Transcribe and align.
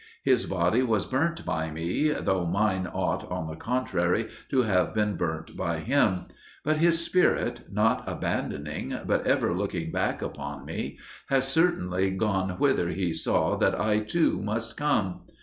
His 0.23 0.47
body 0.47 0.81
was 0.81 1.05
burnt 1.05 1.45
by 1.45 1.69
me, 1.69 2.07
though 2.09 2.43
mine 2.43 2.87
ought, 2.91 3.29
on 3.29 3.45
the 3.45 3.55
contrary, 3.55 4.29
to 4.49 4.63
have 4.63 4.95
been 4.95 5.15
burnt 5.15 5.55
by 5.55 5.77
him; 5.77 6.25
but 6.63 6.77
his 6.77 7.05
spirit, 7.05 7.71
not 7.71 8.03
abandoning, 8.07 8.97
but 9.05 9.27
ever 9.27 9.53
looking 9.53 9.91
back 9.91 10.23
upon 10.23 10.65
me, 10.65 10.97
has 11.29 11.47
certainly 11.47 12.09
gone 12.09 12.49
whither 12.57 12.89
he 12.89 13.13
saw 13.13 13.55
that 13.57 13.79
I 13.79 13.99
too 13.99 14.41
must 14.41 14.75
come. 14.75 15.21